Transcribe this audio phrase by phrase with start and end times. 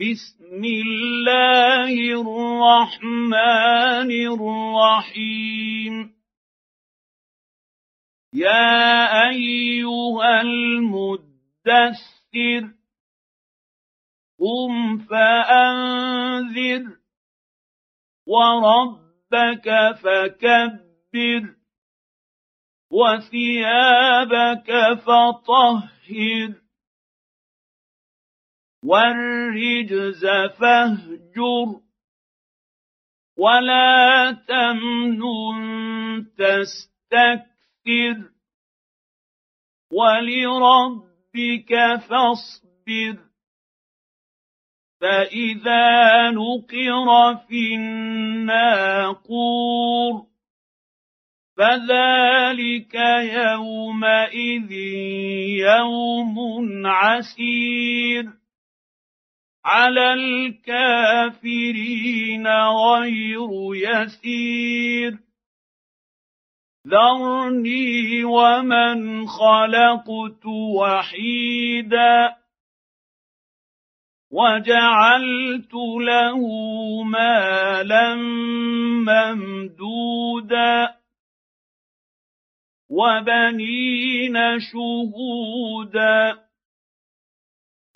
[0.00, 5.94] بسم الله الرحمن الرحيم.
[8.34, 11.42] يا أيها المدثر
[14.40, 16.84] قم فأنذر
[18.26, 19.68] وربك
[20.02, 21.54] فكبر
[22.90, 24.70] وثيابك
[25.06, 26.63] فطهر.
[28.84, 30.26] والرجز
[30.58, 31.80] فاهجر
[33.38, 38.16] ولا تمنن تستكثر
[39.92, 41.72] ولربك
[42.08, 43.16] فاصبر
[45.00, 49.14] فإذا نقر في الناقور
[51.56, 52.94] فذلك
[53.34, 54.72] يومئذ
[55.68, 56.36] يوم
[56.86, 58.43] عسير
[59.64, 61.36] على الكافرين
[62.48, 65.18] غير يسير
[66.88, 72.36] ذرني ومن خلقت وحيدا
[74.30, 76.38] وجعلت له
[77.02, 78.14] مالا
[79.08, 80.94] ممدودا
[82.90, 86.44] وبنين شهودا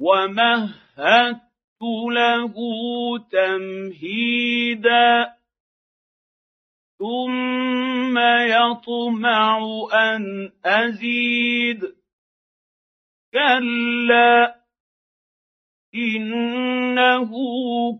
[0.00, 1.47] ومهدت
[1.82, 2.54] له
[3.32, 5.08] تمهيدا
[6.98, 9.58] ثم يطمع
[9.92, 11.94] أن أزيد.
[13.32, 14.54] كلا
[15.94, 17.30] إنه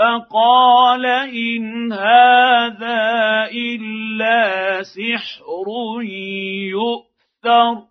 [0.00, 5.66] فقال إن هذا إلا سحر
[6.72, 7.82] يؤثر.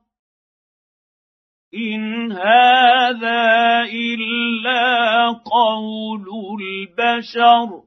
[1.73, 6.25] إن هذا إلا قول
[6.61, 7.83] البشر.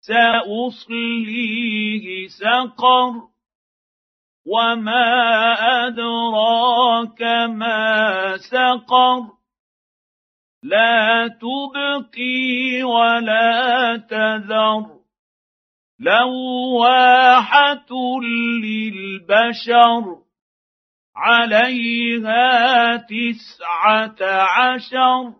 [0.00, 1.46] سأصليه
[2.26, 3.12] سقر.
[4.46, 5.06] وما
[5.86, 9.37] أدراك ما سقر.
[10.62, 14.98] لا تبقي ولا تذر.
[16.00, 17.86] لواحة
[18.62, 20.04] للبشر
[21.16, 25.32] عليها تسعة عشر.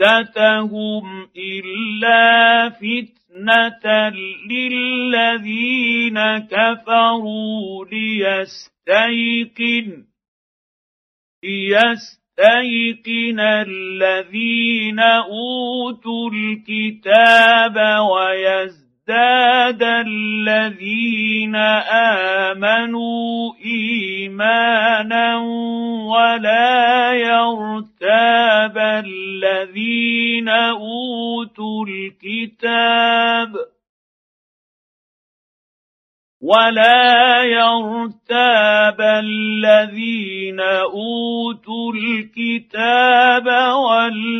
[0.00, 4.08] عدتهم الا فتنه
[4.50, 9.28] للذين كفروا ليستيقن
[11.44, 17.76] ليستيقن الذين اوتوا الكتاب
[18.10, 25.36] ويزدادوا ازداد الذين امنوا ايمانا
[26.06, 33.56] ولا يرتاب الذين اوتوا الكتاب
[36.42, 43.46] ولا يرتاب الذين اوتوا الكتاب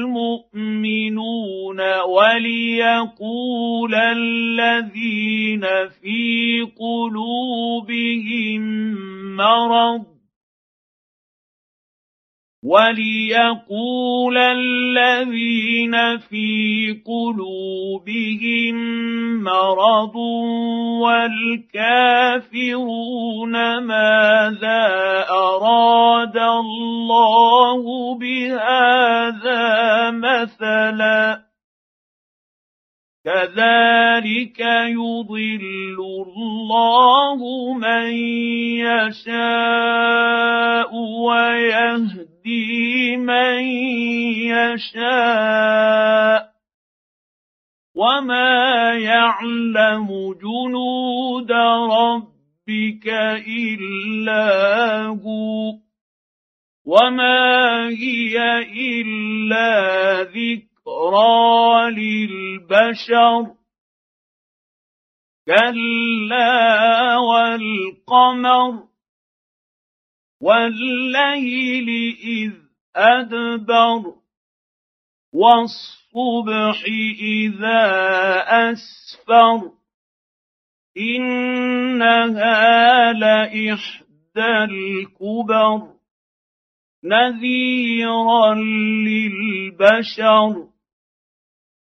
[0.07, 1.01] والمؤمنون
[2.01, 5.63] وليقول الذين
[6.03, 8.63] في قلوبهم
[9.37, 10.08] مرض
[12.79, 18.77] وليقول الذين في قلوبهم
[19.43, 20.17] مرض
[21.03, 22.73] والكافرون
[23.79, 24.87] ماذا
[25.31, 31.49] أراد الله بهذا مثلا؟
[33.25, 37.39] كذلك يضل الله
[37.75, 38.13] من
[38.89, 40.29] يشاء
[41.27, 42.18] ويهدي
[43.29, 43.61] من
[44.49, 46.53] يشاء
[47.95, 51.53] وما يعلم جنود
[51.93, 53.07] ربك
[53.49, 54.47] إلا
[55.07, 55.73] هو
[56.87, 63.55] وما هي إلا ذكرى للبشر
[65.47, 68.89] كلا والقمر
[70.41, 71.89] والليل
[72.25, 72.68] إذ
[72.99, 74.15] أدبر.
[75.33, 76.85] والصبح
[77.21, 77.85] إذا
[78.49, 79.71] أسفر.
[80.99, 85.89] إنها لإحدى الكبر.
[87.05, 88.55] نذيرا
[89.05, 90.69] للبشر.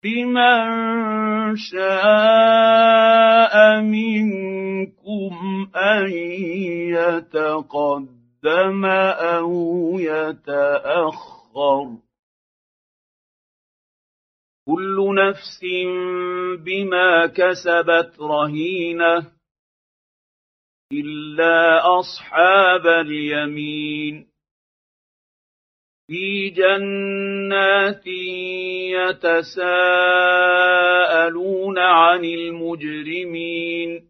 [0.04, 6.10] لمن شاء منكم أن
[6.90, 8.19] يتقدم.
[8.46, 11.96] أو يتأخر.
[14.66, 15.60] كل نفس
[16.64, 19.26] بما كسبت رهينة
[20.92, 24.26] إلا أصحاب اليمين.
[26.06, 28.06] في جنات
[28.96, 29.58] يتساءلون
[31.78, 34.09] عن المجرمين.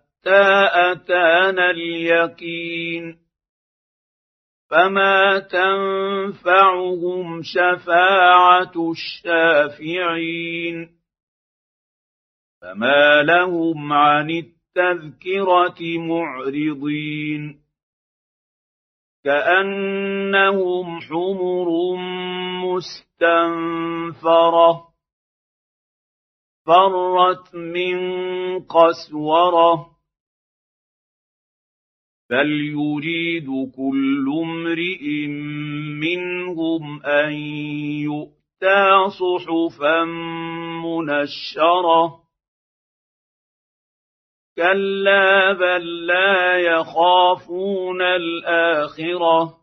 [0.27, 3.19] اتانا اليقين
[4.69, 10.89] فما تنفعهم شفاعه الشافعين
[12.61, 17.61] فما لهم عن التذكره معرضين
[19.23, 21.95] كانهم حمر
[23.11, 24.91] مستنفره
[26.65, 27.99] فرت من
[28.59, 29.91] قسوره
[32.31, 35.27] بل يريد كل امرئ
[35.99, 37.31] منهم أن
[38.07, 40.03] يؤتى صحفا
[40.83, 42.21] منشرة.
[44.55, 49.57] كلا بل لا يخافون الآخرة.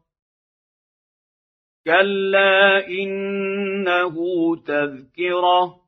[1.86, 4.16] كلا إنه
[4.56, 5.80] تذكرة.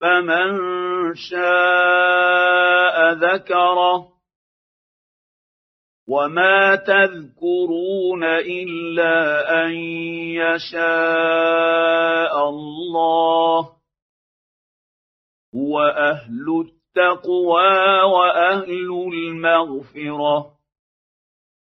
[0.00, 0.58] فمن
[1.14, 4.17] شاء ذكره.
[6.08, 9.14] وما تذكرون الا
[9.64, 9.70] ان
[10.40, 10.88] يشاء
[12.48, 13.68] الله
[15.54, 20.57] هو أهل التقوى واهل المغفره